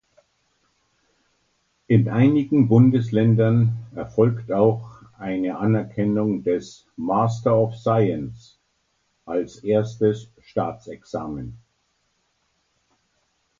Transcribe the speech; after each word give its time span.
In 1.87 2.09
einigen 2.09 2.67
Bundesländern 2.67 3.85
erfolgt 3.93 4.51
auch 4.51 4.99
eine 5.19 5.59
Anerkennung 5.59 6.41
des 6.41 6.87
Master 6.97 7.55
of 7.55 7.75
Science 7.75 8.59
als 9.25 9.57
erstes 9.63 10.31
Staatsexamen. 10.41 11.59